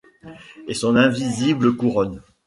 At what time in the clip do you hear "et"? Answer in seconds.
0.67-0.73